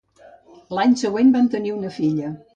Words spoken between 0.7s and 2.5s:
L'any següent van tenir una filla.